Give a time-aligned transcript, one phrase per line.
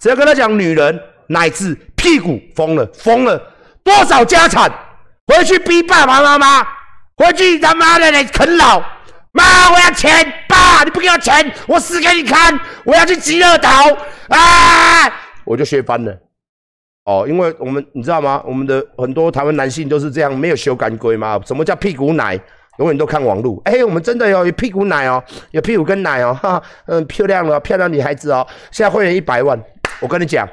[0.00, 3.40] 只要跟他讲女人乃至屁股疯了疯了，
[3.84, 4.68] 多少家产
[5.26, 6.66] 回去逼爸爸妈妈，
[7.16, 8.82] 回去他妈的来啃老。
[9.32, 10.10] 妈，我要钱！
[10.48, 12.58] 爸，你不给我钱，我死给你看！
[12.84, 13.70] 我要去极乐岛
[14.28, 15.06] 啊！
[15.44, 16.12] 我就削翻了。
[17.04, 18.42] 哦，因为我们你知道吗？
[18.44, 21.40] 我们的很多台湾男性都是这样，没有修干龟吗？
[21.46, 22.36] 什么叫屁股奶？
[22.80, 23.60] 永远都看网络。
[23.64, 25.22] 哎，我们真的有有屁股奶哦，
[25.52, 28.46] 有屁股跟奶哦，哈，嗯，漂亮了，漂亮女孩子哦。
[28.70, 29.62] 现在会员一百万，
[30.00, 30.48] 我跟你讲，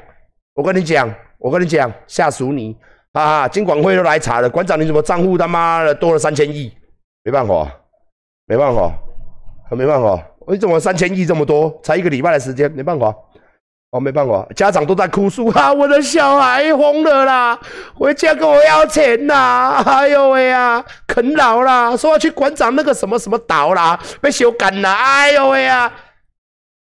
[0.54, 2.76] 我跟你讲，我跟你讲，吓死你！
[3.12, 6.72] 啊，金管会都来查了，馆长你怎么账户他妈的多了三千亿？
[7.24, 7.66] 没办法。
[8.50, 8.90] 没办法，
[9.72, 11.78] 没办法，为什么三千亿这么多？
[11.82, 13.14] 才一个礼拜的时间，没办法，
[13.90, 17.58] 哦，没办法，家长都在哭诉啊，我的小孩疯了啦，
[17.94, 25.88] 回家跟我要钱呐，哎呦喂呀，啃老啦，说要去馆长那个什么什么岛啦，被修干了，哎呦喂呀，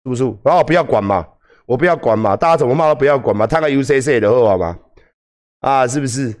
[0.05, 0.23] 是不是？
[0.45, 1.27] 然后不要管嘛，
[1.65, 4.79] 我不要管嘛，大家怎么骂都不要管嘛，他个 UCC 的好吗？
[5.59, 6.33] 啊，是不是？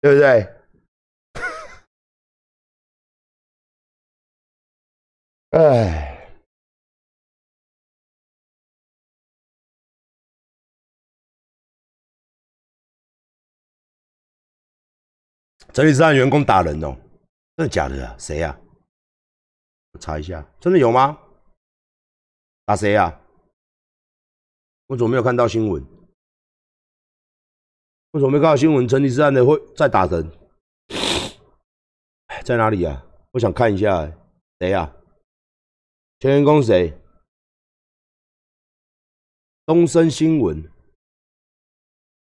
[0.00, 0.48] 对不对？
[5.52, 6.11] 哎，
[15.72, 16.94] 这里是让员工打人哦，
[17.56, 18.14] 真的假的啊？
[18.18, 18.58] 谁呀？
[19.92, 21.18] 我查一下，真的有吗？
[22.66, 23.18] 打谁呀？
[24.88, 25.82] 我怎么没有看到新闻？
[28.10, 28.86] 为什么没看到新闻？
[28.86, 30.30] 城里治安的会在打人？
[32.44, 33.02] 在哪里呀？
[33.30, 34.12] 我想看一下，
[34.58, 34.94] 谁呀？
[36.20, 36.92] 前员工谁？
[39.64, 40.70] 东森新闻，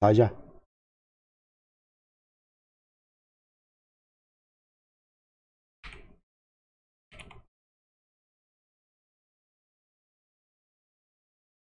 [0.01, 0.29] 查一下。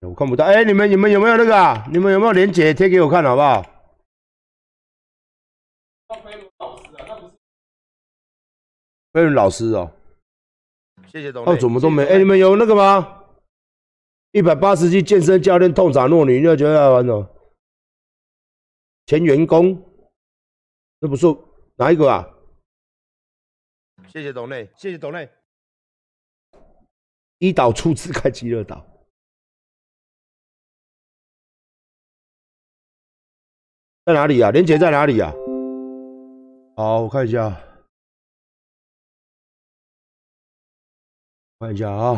[0.07, 1.85] 我看不到，哎，你们你们有没有那个啊？
[1.91, 3.61] 你们有没有连接贴给我看，好不好？
[6.07, 7.33] 飞轮老师啊，那不是
[9.11, 9.91] 飞轮老师哦。
[11.07, 11.45] 谢谢董。
[11.45, 12.05] 哦，怎么都没？
[12.05, 13.25] 哎，你们有那个吗？
[14.31, 17.27] 一百八十斤健身教练痛傻弱女，你要觉得玩哦。
[19.05, 19.81] 前员工，
[20.99, 21.25] 那不是
[21.75, 22.27] 哪一个啊？
[24.07, 25.29] 谢谢董内，谢谢董内。
[27.39, 28.85] 一岛出资开极乐岛，
[34.07, 34.51] 在哪里啊？
[34.51, 35.33] 连杰在哪里啊？
[36.77, 37.49] 好，我看一下。
[41.59, 42.13] 看一下啊，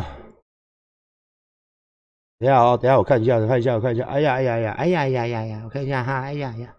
[2.38, 4.04] 等下啊，等下我看一下，我看一下，我看一下。
[4.06, 6.76] 哎呀，哎呀呀，哎呀呀呀呀，我看一下哈，哎呀呀。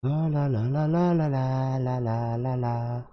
[0.00, 3.06] 啦啦啦啦啦啦啦啦啦啦啦。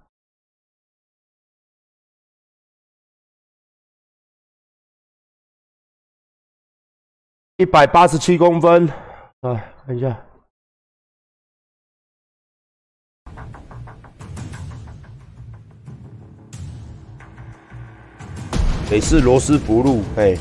[7.58, 8.88] 一百八十七公分，
[9.42, 10.16] 来，看一下。
[18.88, 20.36] 北市罗斯福路，哎，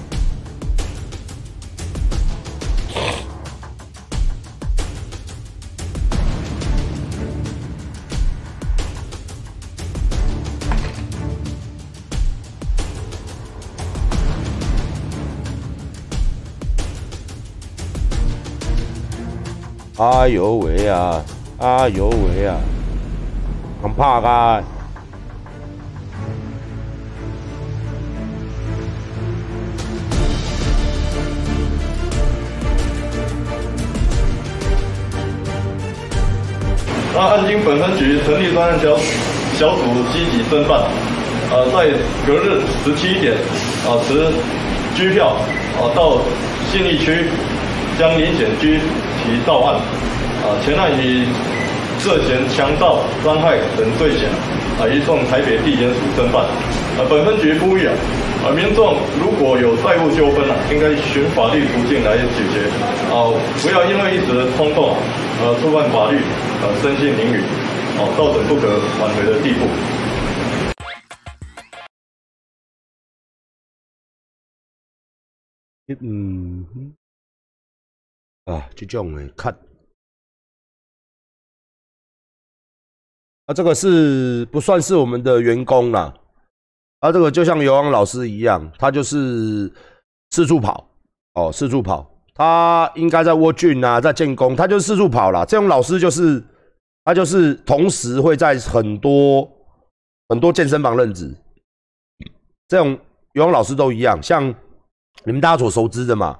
[20.00, 21.22] 哎呦喂啊，
[21.58, 22.56] 哎呦喂啊，
[23.82, 24.64] 很怕噶。
[37.12, 38.96] 那案经本分局成立专案小
[39.58, 39.82] 小组，
[40.14, 40.80] 积极侦办。
[41.50, 41.90] 呃，在
[42.26, 43.34] 隔日十七点，
[43.84, 44.32] 啊，持
[44.96, 45.36] 拘票，
[45.76, 46.16] 啊，到
[46.72, 47.26] 信义区
[47.98, 48.80] 将林显居
[49.24, 49.76] 提到案。
[50.42, 51.26] 啊，前案以
[51.98, 54.28] 涉嫌强盗、伤害等罪嫌，
[54.80, 56.44] 啊，移送台北地检署侦办。
[56.96, 57.94] 啊，本分局呼吁啊，
[58.44, 62.66] 啊，民众如果有债务纠纷啊，应该循法律途径来解决。
[63.12, 63.28] 啊，
[63.62, 64.96] 不要因为一时的冲动。
[65.42, 66.18] 呃，触犯法律，
[66.60, 67.40] 呃，身陷囹圄，
[67.96, 68.68] 哦，造成不可
[69.00, 69.66] 挽回的地步。
[76.02, 76.66] 嗯，
[78.44, 79.52] 啊，就这种诶，看，
[83.46, 86.14] 啊，这个是不算是我们的员工啦，
[87.00, 89.72] 啊，这个就像尤昂老师一样，他就是
[90.30, 90.88] 四处跑，
[91.34, 92.08] 哦，四处跑。
[92.32, 95.44] 他应该在沃郡啊，在建工，他就四处跑了。
[95.44, 96.42] 这种老师就是，
[97.04, 99.46] 他就是同时会在很多
[100.28, 101.36] 很多健身房任职。
[102.66, 102.98] 这种
[103.34, 104.48] 游泳老师都一样，像
[105.24, 106.38] 你们大家所熟知的嘛。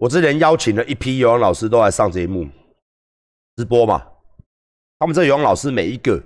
[0.00, 2.48] 我之前邀请了一批游泳老师都来上节目
[3.56, 4.02] 直播嘛，
[4.98, 6.18] 他们这游泳老师每一个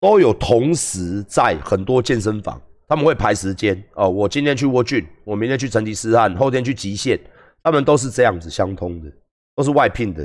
[0.00, 2.58] 都有同时在很多健身房，
[2.88, 4.08] 他们会排时间哦。
[4.08, 7.20] 我今天去沃郡，我明天去成吉思汗，后天去极限，
[7.62, 9.12] 他们都是这样子相通的，
[9.54, 10.24] 都是外聘的。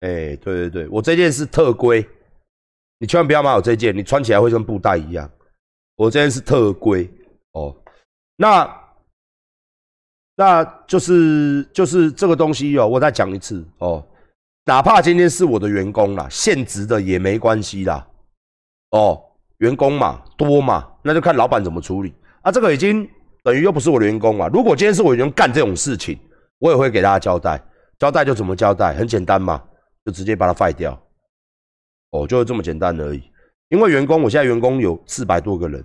[0.00, 2.04] 哎，对对对，我这件是特规，
[2.98, 5.30] 你千万不要买我这件，你穿起来会跟布袋一样。
[5.94, 7.08] 我这件是特规
[7.52, 7.76] 哦，
[8.34, 8.81] 那。
[10.42, 14.04] 那就是就是这个东西哦，我再讲一次哦，
[14.64, 18.04] 哪怕今天是我的员工啦，现职的也没关系啦，
[18.90, 19.22] 哦，
[19.58, 22.50] 员工嘛多嘛，那就看老板怎么处理啊。
[22.50, 23.08] 这个已经
[23.44, 24.48] 等于又不是我的员工嘛。
[24.48, 26.18] 如果今天是我员工干这种事情，
[26.58, 27.62] 我也会给大家交代，
[28.00, 29.62] 交代就怎么交代，很简单嘛，
[30.04, 31.00] 就直接把它废掉，
[32.10, 33.22] 哦，就是这么简单而已。
[33.68, 35.84] 因为员工，我现在员工有四百多个人，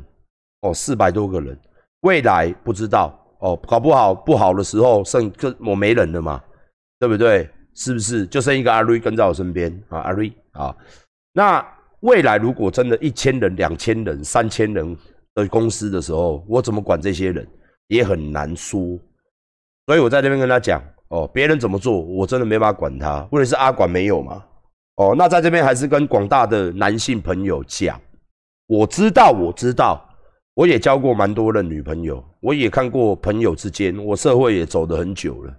[0.61, 1.55] 哦，四百多个人，
[2.01, 3.23] 未来不知道。
[3.39, 6.41] 哦，搞不好不好的时候剩就我没人了嘛，
[6.99, 7.49] 对不对？
[7.75, 9.99] 是不是就剩一个阿瑞跟在我身边啊？
[9.99, 10.75] 阿瑞啊，
[11.31, 11.63] 那
[11.99, 14.97] 未来如果真的一千人、两千人、三千人
[15.35, 17.47] 的公司的时候，我怎么管这些人
[17.89, 18.79] 也很难说。
[19.85, 23.27] 所以我在这边跟他讲，哦，别人怎么做，我真的没办法管他。
[23.31, 24.43] 问题是阿管没有嘛？
[24.95, 28.01] 哦，那在这边还是跟广大的男性朋友讲，
[28.65, 30.03] 我知道，我知道。
[30.57, 35.55] 我也交过蛮多的女朋友，我也看过朋友之间，我社会也走得很久了。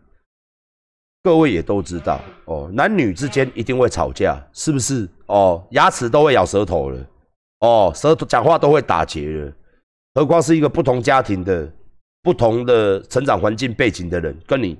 [1.22, 5.08] 各位也都知道哦，男女之间一定会吵架，是不是？
[5.26, 7.06] 哦，牙齿都会咬舌头了，
[7.60, 9.52] 哦，舌头讲话都会打结了，
[10.14, 11.72] 何况是一个不同家庭的、
[12.24, 14.76] 不同的成长环境背景的人，跟你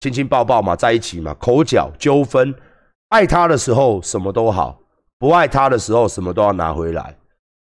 [0.00, 2.52] 亲亲抱抱嘛，在一起嘛，口角纠纷，
[3.10, 4.80] 爱他的时候什么都好，
[5.20, 7.16] 不爱他的时候什么都要拿回来。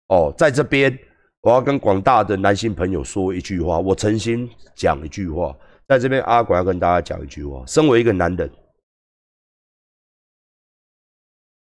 [0.06, 0.98] 哦，在这边。
[1.42, 5.56] 我要跟广大的男性朋友说一句话，我诚心讲一句话，
[5.86, 7.64] 在这边阿管要跟大家讲一句话。
[7.66, 8.50] 身为一个男人，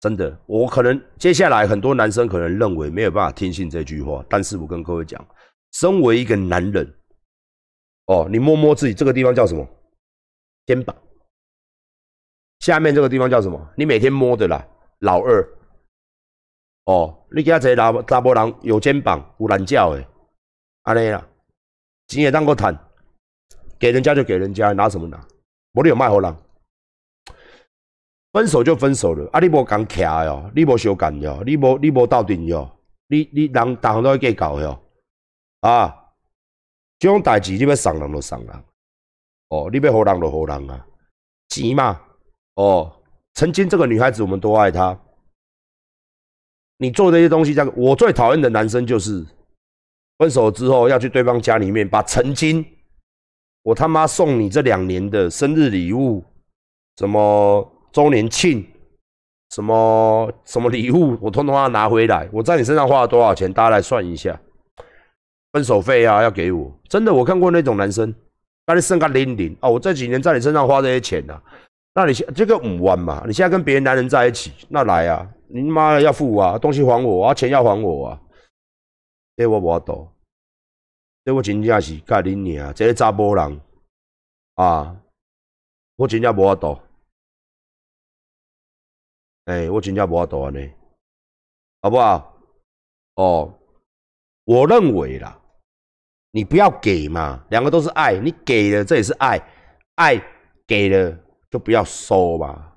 [0.00, 5.26] 真的，我可能接下来很多男生可能认为没有办法听信这句话，但是我跟各位讲，
[5.72, 6.94] 身为一个男人，
[8.06, 9.68] 哦，你摸摸自己这个地方叫什么？
[10.66, 10.96] 肩膀。
[12.60, 13.72] 下面这个地方叫什么？
[13.76, 14.64] 你每天摸的啦，
[15.00, 15.57] 老二。
[16.88, 20.02] 哦，你家这查查甫人有肩膀有懒觉的，
[20.84, 21.22] 安尼啦，
[22.06, 22.74] 钱也当过谈，
[23.78, 25.22] 给人家就给人家，拿什么拿？
[25.74, 26.34] 无你有卖好人，
[28.32, 32.66] 分手就分手了，啊你无讲徛哟，你无相干哟，你无你无斗阵哟，
[33.08, 34.82] 你你人大行都会计较哟，
[35.60, 35.94] 啊，
[36.98, 38.64] 这种代志你要送人就送人，
[39.50, 40.86] 哦，你要好人就好人啊，
[41.50, 42.00] 钱嘛，
[42.54, 42.90] 哦，
[43.34, 44.98] 曾经这个女孩子我们多爱她。
[46.78, 49.24] 你做这些东西，这样我最讨厌的男生就是
[50.18, 52.64] 分手之后要去对方家里面把曾经
[53.62, 56.24] 我他妈送你这两年的生日礼物、
[56.96, 58.66] 什么周年庆、
[59.50, 62.28] 什么什么礼物，我通通要拿回来。
[62.32, 63.52] 我在你身上花了多少钱？
[63.52, 64.40] 大家来算一下，
[65.52, 66.72] 分手费啊要给我。
[66.88, 68.14] 真的，我看过那种男生，
[68.66, 71.42] 那你剩个零零哦，我这几年在你身上花这些钱啊，
[71.94, 75.34] 那你现这个五万嘛，你现在跟别的男人在一起，那来啊。
[75.50, 78.20] 你妈的要付啊，东西还我啊，钱要还我啊！
[79.34, 80.06] 这我无法度，
[81.24, 83.58] 这我真正是甲恁娘，这个查甫人
[84.56, 84.94] 啊，
[85.96, 86.78] 我真正无法度。
[89.46, 90.70] 哎，我真正无法度安尼，
[91.80, 92.36] 好不好？
[93.14, 93.58] 哦，
[94.44, 95.40] 我认为啦，
[96.32, 99.42] 你不要给嘛，两个都是爱，你给了这也是爱，
[99.94, 100.22] 爱
[100.66, 101.18] 给了
[101.50, 102.72] 就不要收嘛。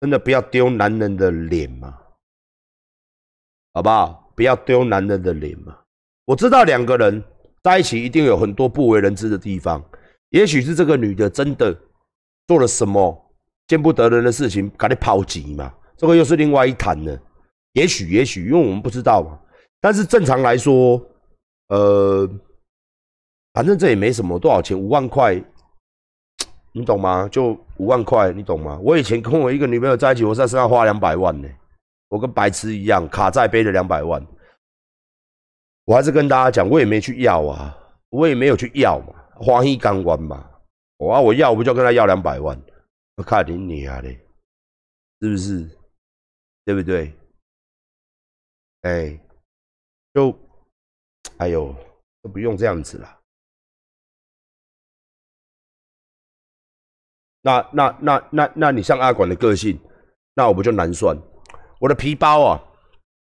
[0.00, 1.96] 真的不要丢男人的脸嘛，
[3.72, 4.32] 好不好？
[4.34, 5.78] 不要丢男人的脸嘛。
[6.24, 7.22] 我知道两个人
[7.62, 9.80] 在一起一定有很多不为人知的地方，
[10.30, 11.72] 也许是这个女的真的
[12.48, 13.32] 做了什么
[13.68, 15.72] 见不得人的事情，赶紧抛弃嘛。
[15.96, 17.16] 这个又是另外一谈了。
[17.74, 19.38] 也许，也许，因为我们不知道嘛。
[19.80, 21.00] 但是正常来说，
[21.68, 22.28] 呃，
[23.52, 25.40] 反正这也没什么多少钱，五万块。
[26.72, 27.28] 你懂吗？
[27.28, 28.78] 就五万块，你懂吗？
[28.82, 31.48] 我以前跟我一个女朋友在一起，我在身上花两百万呢，
[32.08, 34.26] 我跟白痴一样，卡债背了两百万。
[35.84, 37.76] 我还是跟大家讲，我也没去要啊，
[38.10, 40.48] 我也没有去要嘛，花一干完嘛。
[40.96, 42.58] 我啊我要不就跟他要两百万？
[43.16, 44.18] 我看你你啊嘞，
[45.20, 45.68] 是不是？
[46.64, 47.12] 对不对？
[48.82, 49.20] 哎，
[50.14, 50.32] 就，
[51.38, 51.74] 哎呦，
[52.22, 53.18] 都不用这样子了。
[57.42, 59.78] 那那那那那你像阿管的个性，
[60.34, 61.16] 那我不就难算？
[61.80, 62.62] 我的皮包啊，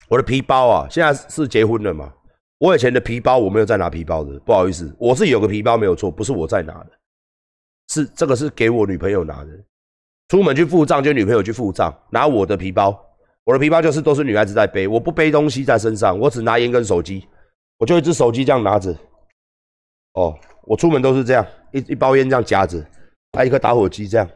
[0.09, 2.12] 我的皮包啊，现在是结婚了嘛？
[2.59, 6.90] 我以前的皮包我没有在拿皮包的，不好意思，我是有个皮包没有错，不是我在拿的，
[7.88, 9.50] 是这个是给我女朋友拿的。
[10.28, 12.99] 出门去付账就女朋友去付账，拿我的皮包，
[13.44, 17.28] 我的皮包就是都是女孩子在背，我不背东西在身上，我只拿烟跟手机，
[17.78, 18.97] 我就一只手机这样拿着。
[20.14, 22.83] 哦，我出门都是这样，一一包烟这样夹着，
[23.34, 24.28] 还一个打火机这样，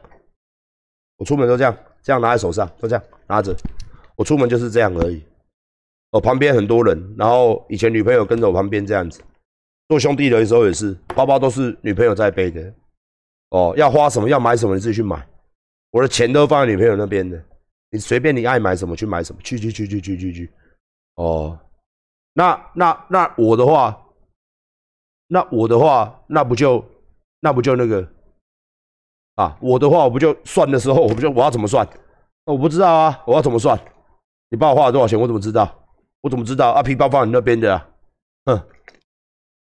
[1.17, 3.55] 我出门都这样，这样拿在手上，都这样拿着，
[4.15, 5.23] 我出门就是这样而已。
[6.11, 9.21] 我旁边很多人，然后以前女朋友跟着我旁边这样子，
[9.87, 12.73] 做兄弟的时候也是，包包都是女朋友在背的。
[13.51, 15.27] 哦，要花什么要买什么你自己去买，
[15.91, 17.43] 我的钱都放在女朋友那边的，
[17.91, 20.51] 你随便你爱买什么去买什么，去去去去去去去。
[21.15, 21.59] 哦，
[22.33, 23.99] 那那那我的话，
[25.27, 26.83] 那我的话，那不就
[27.39, 28.07] 那不就那个
[29.39, 29.57] 啊？
[29.61, 31.87] 我的话我不就算的时候，我不就我要怎么算？
[32.43, 33.79] 我不知道啊，我要怎么算？
[34.49, 35.17] 你帮我花了多少钱？
[35.17, 35.87] 我怎么知道？
[36.19, 36.83] 我怎么知道啊？
[36.83, 37.87] 皮包放你那边的，啊，
[38.45, 38.61] 哼，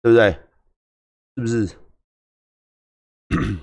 [0.03, 0.33] 对不对？
[1.37, 1.69] 是不是？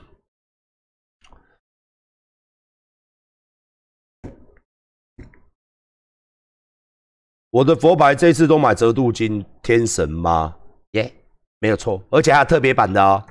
[7.52, 10.56] 我的佛牌这次都买折度金天神吗？
[10.92, 11.14] 耶，
[11.60, 13.22] 没有错，而且还有特别版的哦。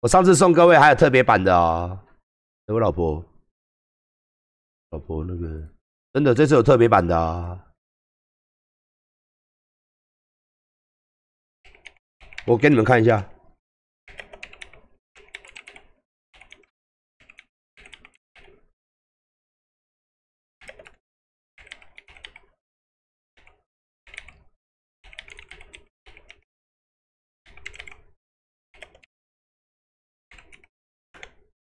[0.00, 1.98] 我上次送各位还有特别版的哦。
[2.66, 3.24] 我老婆，
[4.90, 5.68] 老婆那个
[6.12, 7.64] 真的这次有特别版的啊。
[12.46, 13.28] 我给你们看一下，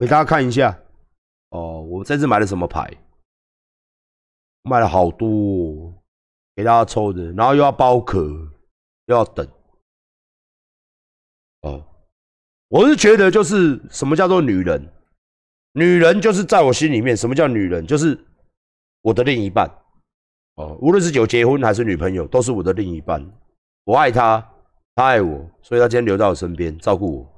[0.02, 0.76] 给大家看一下。
[1.50, 2.92] 哦，我这次买了什么牌？
[4.62, 5.94] 买了好多，
[6.56, 8.21] 给大家抽的，然后又要包壳，
[9.06, 9.47] 又要等。
[11.61, 11.87] 哦，
[12.66, 14.92] 我是觉得就是什么叫做女人，
[15.75, 18.18] 女人就是在我心里面，什么叫女人，就是
[19.02, 19.71] 我的另一半。
[20.56, 23.25] 哦，无论是有结婚还是女朋友，都是我的另一半。
[23.85, 24.40] 我爱她，
[24.97, 27.32] 她爱我，所以她今天留在我身边照顾我。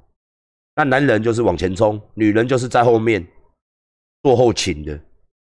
[0.75, 3.25] 那男人就是往前冲，女人就是在后面
[4.23, 4.99] 做后勤的。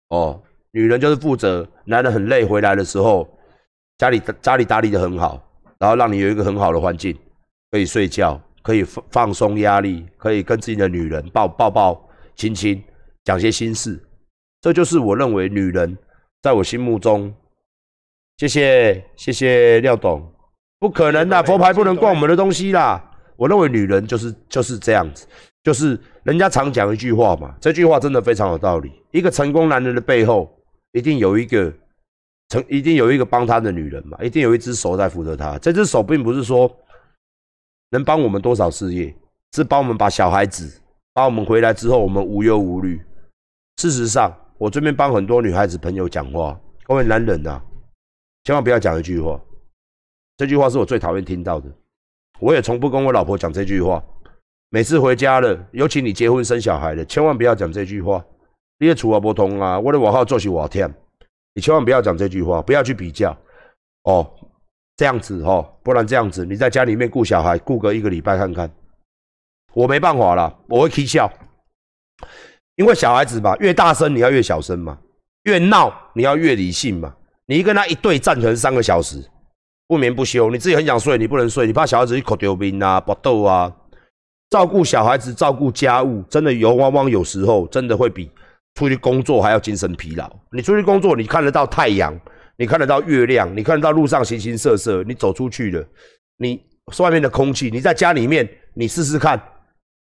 [0.10, 0.42] 哦，
[0.72, 3.28] 女人就是负责男人很累回来的时候，
[3.98, 5.42] 家里家里打理的很好，
[5.80, 7.18] 然后让你有一个很好的环境
[7.72, 8.42] 可以睡觉。
[8.66, 12.84] 可以放放松压力，可以跟自己的女人抱抱抱亲亲，
[13.24, 14.04] 讲些心事，
[14.60, 15.96] 这就是我认为女人
[16.42, 17.32] 在我心目中。
[18.38, 20.34] 谢谢谢谢廖董，
[20.80, 23.15] 不可能的，佛牌不能逛我们的东西啦。
[23.38, 25.28] 我认为女人就是就是这样子，
[25.64, 28.92] 就是人家常讲一句话嘛，这句话真的非常有道理。
[29.12, 30.50] 一个成功男人的背后，
[30.92, 31.74] 一定有一个
[32.50, 35.58] 成，一定有一个帮他的女人嘛，一定有一只手在扶着他。
[35.60, 36.70] 这只手并不是说。
[37.92, 39.16] 能帮我们多少事业？
[39.54, 40.82] 是帮我们把小孩子，
[41.14, 43.00] 把我们回来之后，我们无忧无虑。
[43.78, 47.62] 事实上，我这边帮很多女孩子朋友讲话，各位男人呐，
[48.44, 49.40] 千万不要讲一句话。
[50.36, 51.70] 这句话是我最讨厌听到的，
[52.40, 54.04] 我也从不跟我老婆讲这句话。
[54.70, 58.24] 每次回家了，尤其你结婚生小孩了，千万不要讲这句话。
[58.80, 60.94] 你的处啊不通啊，我的外号做起我天，
[61.54, 63.38] 你千万不要讲这句话，不要去比较
[64.04, 64.30] 哦。
[64.98, 68.70] 这样子哦，不然这样子，你在家里面顾小孩，顾个一个礼拜看看，
[69.74, 71.30] 我没办法了，我会啼笑，
[72.76, 74.98] 因为小孩子嘛，越大声你要越小声嘛，
[75.44, 77.14] 越闹你要越理性嘛。
[77.46, 79.22] 你跟他一对战可能三个小时，
[79.88, 83.72] 不眠不休，你自己很想睡，你不能睡，你怕小孩子一口丢冰啊、搏斗啊，
[84.50, 88.32] 照顾小孩子、照顾家务，真的有往往有时候真的会比
[88.76, 90.30] 出去工作还要精神疲劳。
[90.52, 92.18] 你出去工作，你看得到太阳。
[92.58, 95.04] 你看得到月亮，你看得到路上形形色色。
[95.04, 95.86] 你走出去了，
[96.38, 96.58] 你
[97.00, 99.38] 外面的空气，你在家里面，你试试看，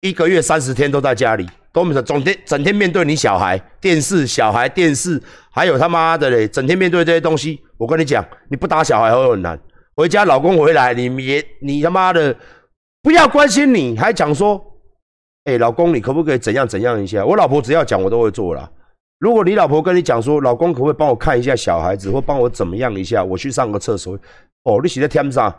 [0.02, 5.19] 一个月三十天都在家里，都没整天整天面对你小孩、电视、小孩、电视，
[5.52, 7.63] 还有他妈的嘞，整天面对这些东西。
[7.76, 9.59] 我跟你讲，你不打小孩会很难。
[9.97, 12.35] 回家老公回来，你也你他妈的
[13.02, 14.61] 不要关心你，还讲说，
[15.45, 17.25] 哎，老公你可不可以怎样怎样一下？
[17.25, 18.71] 我老婆只要讲，我都会做了。
[19.21, 24.19] 如果你老婆跟你讲说，老公可不可以帮我看一下小孩子，或帮我怎么样一下，我去上个厕所。
[24.64, 25.54] 哦，你写在天上，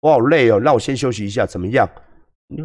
[0.00, 1.88] 我好累哦，那我先休息一下，怎么样？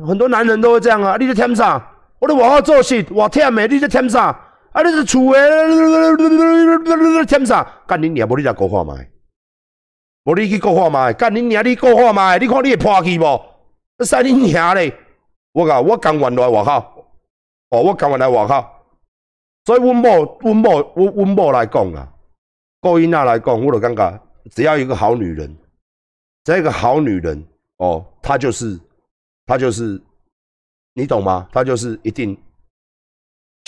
[0.05, 1.81] 很多男人都会这样啊，你在天上，
[2.19, 4.37] 我在往后做事，我天没，你在天上，
[4.71, 8.95] 啊，你是厝诶，天上，干你娘，无你来讲话嘛？
[10.25, 11.11] 无你去讲话嘛？
[11.13, 12.37] 干你娘，你讲话嘛？
[12.37, 13.41] 你看你会破气无？
[14.05, 14.93] 使你娘嘞！
[15.53, 17.05] 我讲，我刚完来外口，
[17.69, 18.65] 哦，我刚完来外口。
[19.65, 22.07] 所以，阮某、阮某、阮阮某来讲啊，
[22.79, 24.21] 顾囡仔来讲，我就感觉，
[24.51, 25.57] 只要一个好女人，
[26.45, 27.45] 一个好女人
[27.77, 28.79] 哦，她就是
[29.45, 30.01] 她就是，
[30.93, 31.47] 你懂吗？
[31.51, 32.37] 她就是一定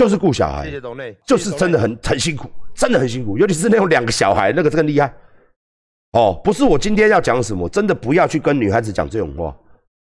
[0.02, 5.14] 就是顾小孩，董内就是真的很很辛苦，真的很辛苦，尤其是那种两个小孩，那个更厉害。
[6.14, 9.56] 哦，不是我今天要讲什么，真的不要去跟女孩子讲这种话。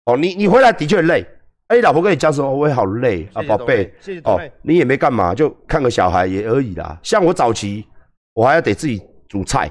[0.07, 1.25] 哦，你你回来的确累，
[1.69, 3.95] 哎，老婆跟你讲什么，我也好累啊，宝贝。
[4.25, 6.99] 哦你也没干嘛，就看个小孩也而已啦。
[7.05, 7.87] 像我早期，
[8.35, 9.71] 我还要得自己煮菜，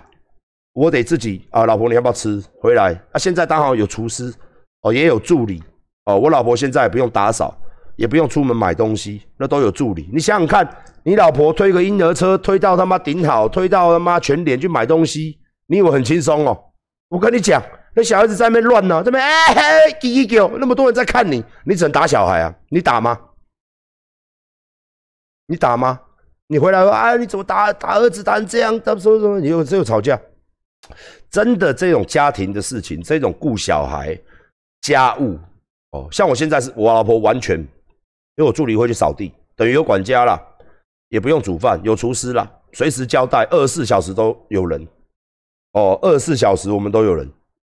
[0.72, 2.41] 我得自己啊，老婆你要不要吃？
[2.62, 4.34] 回来啊，现在刚好有厨师，
[4.84, 5.62] 哦，也有助理，
[6.05, 7.53] 哦，我老婆现在也不用打扫，
[7.96, 10.10] 也不用出门买东西，那都有助理。
[10.14, 10.68] 你想想看，
[11.04, 16.58] 你老婆推个婴儿车推到他妈顶好，推到他妈全脸去买东西，你以为很轻松哦？
[17.10, 17.62] 我跟你讲，
[17.96, 19.62] 那小孩子在那边乱呢、这边哎嘿
[20.00, 22.54] 叽叽叫，那么多人在看你，你只能打小孩啊？
[22.70, 23.18] 你打吗？
[25.48, 26.00] 你打吗？
[26.48, 28.80] 你回来说啊，你怎么打打儿子打成这样？
[28.82, 29.40] 他说什么？
[29.40, 30.20] 你又只有吵架。
[31.32, 34.18] 真的这种家庭的事情，这种顾小孩、
[34.82, 35.40] 家务
[35.92, 37.66] 哦，像我现在是我老婆完全，
[38.38, 40.42] 因为我助理会去扫地，等于有管家啦，
[41.10, 44.86] 也不用煮饭，有厨师啦，随时交代，二十四小时都有人。
[45.72, 47.30] 哦，二十四小时我们都有人，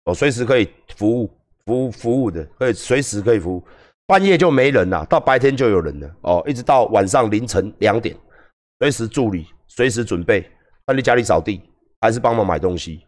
[0.06, 1.30] 哦，随时可以服务
[1.66, 3.64] 服务服务的，可以随时可以服务。
[4.08, 8.18] 半夜就没人了，到白天就有人了，哦，一直到晚上凌晨两点，
[8.80, 10.50] 随时助理，随时准备，
[10.86, 11.62] 帮你家里扫地，
[12.02, 13.06] 还是帮忙买东西，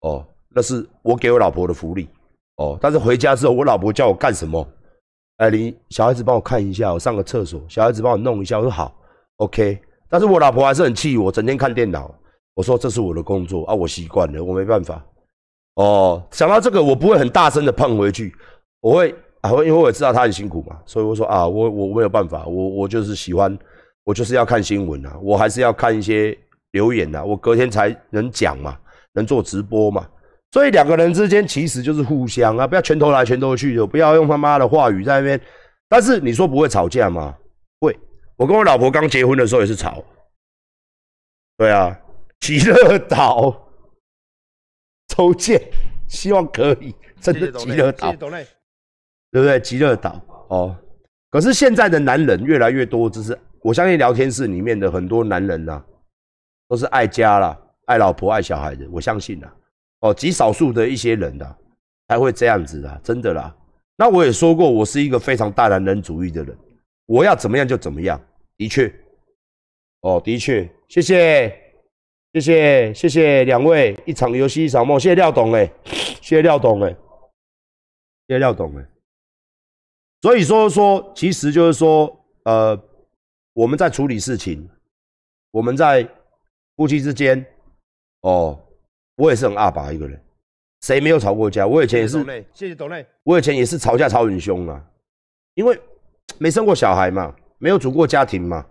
[0.00, 2.08] 哦，那是我给我老婆的福利，
[2.56, 4.68] 哦，但是回家之后，我老婆叫我干什么？
[5.38, 8.92] 哎，你小孩子帮我看一下，我上个厕所，小孩子帮我弄一下，我说好
[9.36, 12.12] ，OK，但是我老婆还是很气我，整天看电脑，
[12.54, 15.00] 我说这是我的工作啊，我习惯了，我没办法。
[15.76, 18.34] 哦，想到这个，我不会很大声的碰回去，
[18.80, 23.56] 我会啊，因为我也知道他很辛苦嘛，所以我说啊，我我没有办法，我我就是喜欢，
[24.02, 26.36] 我就是要看新闻啊，我还是要看一些
[26.72, 28.76] 留言啊，我隔天才能讲嘛，
[29.12, 30.04] 能做直播嘛，
[30.52, 35.40] 所以两个人之间其实就是互相啊，不要拳头来拳头去的，不要用他妈的话语在那边。
[35.88, 37.36] 但是你说不会吵架吗？
[37.80, 37.98] 会，
[38.36, 40.02] 我跟我老婆刚结婚的时候也是吵，
[41.56, 41.98] 对啊，
[42.40, 43.68] 极乐岛
[45.08, 45.60] 抽剑，
[46.08, 48.12] 希望可以，真的极乐岛。
[49.30, 49.60] 对不对？
[49.60, 50.74] 极乐岛哦，
[51.30, 55.84] 可是现在的男人越来越多，就是我相信聊天室里面的很多男人呐、啊
[56.68, 59.54] 都是爱家啦、爱老婆、爱小孩的，我相信啦。
[60.00, 61.56] 哦，极少数的一些人呐、
[62.08, 63.54] 才会这样子啦，真的啦。
[63.96, 66.56] 那我也说过，我是一个非常大男人主义的人，
[67.06, 68.20] 我要怎么样就怎么样，
[68.56, 68.92] 的确，
[70.02, 71.48] 哦，的确，谢谢，
[72.32, 75.68] 谢谢，谢谢两位，一场游戏一场梦，谢谢廖董哎，
[76.20, 76.90] 谢谢廖董哎，
[78.28, 78.86] 谢谢廖董哎。
[80.22, 82.80] 所以说说，其实就是说，呃，
[83.52, 84.68] 我们在处理事情，
[85.50, 86.08] 我们在
[86.76, 87.44] 夫妻之间，
[88.20, 88.60] 哦，
[89.18, 90.18] 我也是很阿爸一个人，
[90.82, 91.66] 谁没有吵过架？
[91.66, 94.80] 我以前也是谢谢董磊，我以前也是吵架吵很凶啊，
[95.54, 95.78] 因为
[96.38, 98.64] 没生过小孩嘛，没有组过家庭嘛，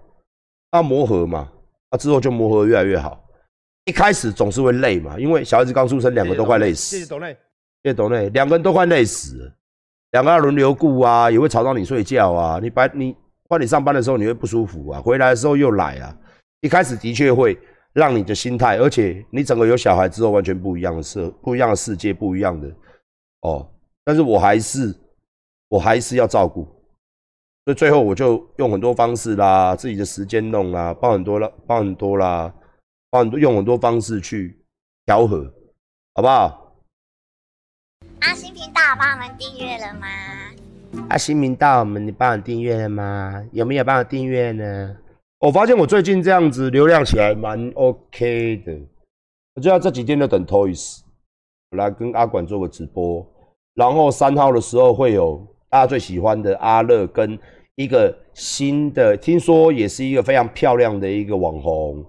[0.72, 1.52] 要磨合嘛，
[1.90, 3.22] 啊之后就磨合越来越好。
[3.84, 6.98] 一开始总是会累嘛，因为小孩子刚出生，两个都快累死。
[6.98, 7.34] 谢谢董磊，
[7.84, 9.54] 谢谢董磊，两个人都快累死了，
[10.12, 12.60] 两个要轮流顾啊，也会吵到你睡觉啊。
[12.62, 13.14] 你白你
[13.50, 16.16] 换你上班的时候你会不舒服啊，回来的时候又来啊。
[16.62, 17.58] 一开始的确会
[17.98, 22.72] 让你的心态，而且你整个有小孩之后完全不一样的世不一样的世界，不一样的
[23.42, 23.68] 哦。
[24.06, 24.96] 但是我还是
[25.68, 26.64] 我还是要照顾，
[27.66, 32.54] 所以最后我就用很多方式啦，自己的时间弄啦，帮很多啦，帮很多啦，
[33.10, 34.64] 帮很多用很多方式去
[35.04, 35.52] 调和，
[36.14, 36.76] 好不好？
[38.20, 40.08] 阿星频道帮我们订阅了吗？
[41.10, 43.44] 阿，新频道，我们你帮我订阅了吗？
[43.52, 44.98] 有没有帮我订阅呢？
[45.40, 48.74] 我发现我最近这样子流量起来蛮 OK 的，
[49.54, 51.02] 我就要这几天就等 Toys
[51.78, 53.24] 来跟阿管做个直播，
[53.76, 57.38] 然后三号的时候会有大家最喜欢的阿乐跟
[57.76, 62.04] 一个新的，听说也是一个非常漂亮的一个网红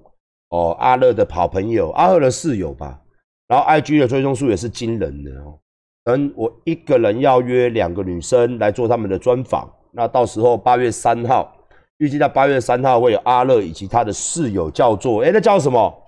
[0.49, 2.99] 哦，阿乐的好朋友，阿乐的室友吧，
[3.47, 5.59] 然后 IG 的追踪数也是惊人的哦。
[6.03, 11.55] 等我一个人要约两个女生来做他们的专访，那到时候八月三号，
[11.99, 16.03] 预计在八月三号会有阿乐以及他的室友叫做，哎，那叫什么？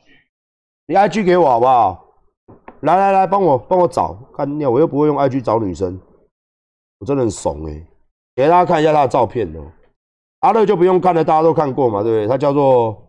[0.87, 2.05] 你 IG 给我好不好？
[2.81, 6.01] 来来来，帮我帮我找，看尿，我又不会用 IG 找女生，
[6.99, 7.87] 我真的很怂哎、
[8.35, 9.71] 给大家看一下他的照片哦。
[10.41, 12.27] 阿乐就不用看了，大家都看过嘛，对不对？
[12.27, 13.07] 他叫做，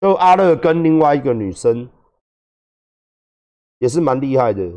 [0.00, 1.88] 就阿乐跟另外一个女生。
[3.78, 4.72] 也是蛮厉害的。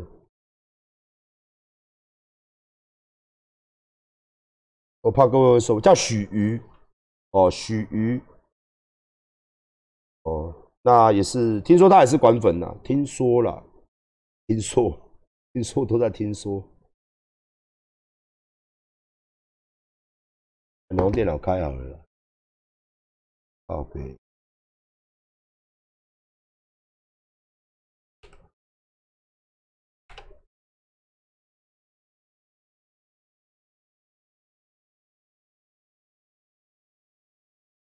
[5.02, 6.60] 我怕各位会说，叫许瑜，
[7.30, 8.20] 哦，许瑜，
[10.24, 13.64] 哦，那也是听说他也是管粉呐，听说了，
[14.46, 14.98] 听说，
[15.54, 16.62] 听说都在听说。
[20.88, 22.04] 然后电脑开好了
[23.66, 24.16] ，OK。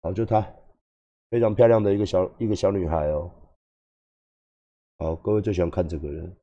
[0.03, 0.41] 好，就她，
[1.29, 3.31] 非常漂亮的一个小一个小女孩哦。
[4.97, 6.35] 好，各位最喜欢看这个人，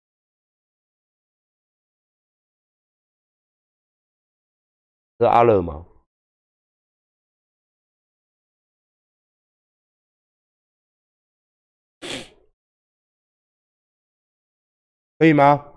[5.18, 5.86] 是阿乐吗？
[15.18, 15.69] 可以吗？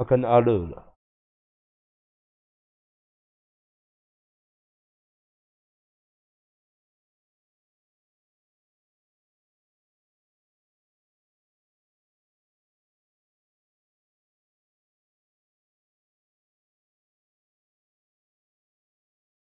[0.00, 0.94] 他跟阿乐了。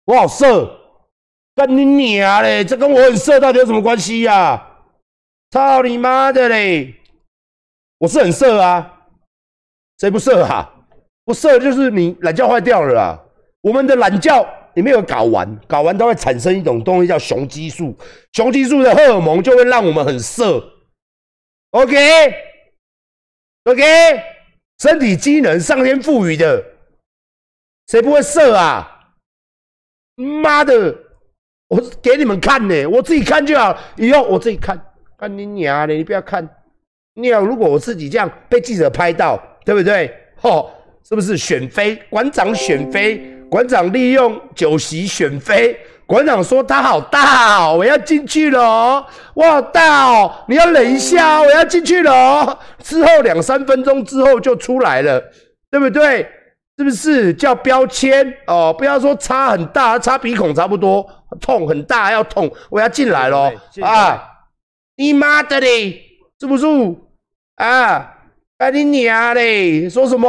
[0.07, 0.81] 我好色，
[1.55, 2.65] 干你娘嘞！
[2.65, 4.81] 这跟我很色到底有什么关系呀、
[5.51, 6.99] 操你妈的嘞！
[7.99, 9.00] 我是很色啊，
[10.01, 10.69] 谁不色啊？
[11.27, 13.23] 不色就是你懒觉坏掉了啦。
[13.61, 14.43] 我们的懒觉
[14.75, 17.95] 里面有睾丸，睾丸都会产生一种东西叫雄激素，
[18.33, 20.65] 雄激素的荷尔蒙就会让我们很色。
[21.73, 21.93] OK，OK，、
[24.79, 26.65] 身体机能上天赋予的，
[27.89, 29.13] 谁不会色啊？
[30.17, 30.97] 妈的，
[31.69, 33.79] 我给你们看呢，我自己看就好。
[33.97, 34.81] 以后我自己看，
[35.19, 36.49] 看你娘的，你不要看。
[37.15, 40.13] 你要如果我自己这样被记者拍到，对不对？
[40.37, 40.71] 吼，
[41.09, 41.97] 是不是选妃？
[42.09, 43.19] 馆长选妃，
[43.51, 45.79] 馆长利用酒席选妃。
[46.07, 52.59] 馆长说他好大哦，我要进去了哦，我好大哦，你要忍一下哦，我要进去了哦。
[52.83, 55.23] 之后两三分钟之后就出来了，
[55.71, 56.29] 对不对？
[56.79, 58.75] 是不是叫标签哦？
[58.77, 61.07] 不要说差很大，差鼻孔差不多，
[61.39, 64.23] 痛很大要痛，我要进来咯谢谢各位啊！
[64.97, 66.01] 你妈的嘞，
[66.41, 66.67] 是不是？
[67.57, 68.20] 啊，
[68.61, 70.29] 哎你娘嘞，说什么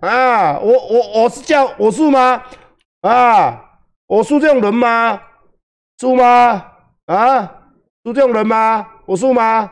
[0.00, 0.58] 啊？
[0.58, 2.40] 我我我是叫我是吗？
[3.02, 3.60] 啊，
[4.06, 5.20] 我是这种人吗？
[6.00, 6.64] 是吗？
[7.04, 7.40] 啊，
[8.06, 8.86] 是这种人吗？
[9.04, 9.70] 我是吗？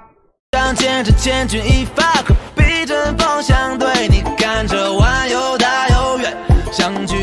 [0.52, 6.18] 想牵着千钧一发，可逼着方向对你看又大又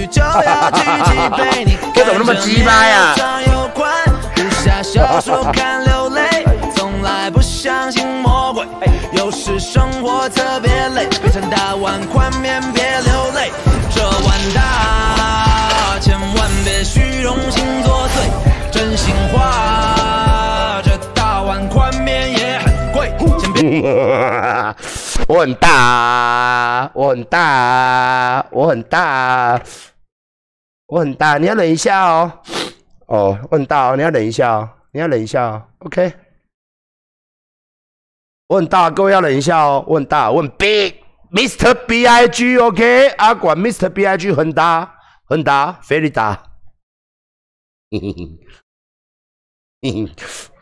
[0.08, 3.94] 就要举起杯，你 这怎么那么鸡巴呀看着面又长又宽，
[4.38, 6.44] 武侠小说看流泪，
[6.76, 8.08] 从来不相信
[9.46, 13.52] 是，生活特别累，杯餐大碗宽面别流泪，
[13.94, 23.82] 这碗大，千万别虚荣心作祟，真心话，这大碗宽面也很贵，先别。
[25.28, 29.60] 我很大，我很大，我很大，
[30.88, 32.32] 我很大，你要忍一下哦。
[33.08, 35.62] 哦，我很大哦，你要忍一下哦，你要忍一下哦。
[35.80, 36.14] OK，
[38.54, 39.84] 问大，各位要忍一下哦。
[39.88, 41.74] 问大，问 big，Mr.
[41.88, 43.90] B I G，OK，、阿管 Mr.
[43.90, 46.44] B I G 很大，很大，非常大。
[47.90, 48.38] 嘿嘿嘿
[49.82, 50.53] 嘿嘿